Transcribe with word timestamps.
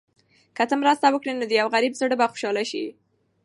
که 0.55 0.63
ته 0.69 0.75
مرسته 0.81 1.05
وکړې، 1.11 1.31
نو 1.39 1.45
د 1.47 1.53
یو 1.61 1.67
غریب 1.75 1.93
زړه 1.99 2.15
به 2.19 2.25
خوشحاله 2.31 2.63
شي. 2.71 2.85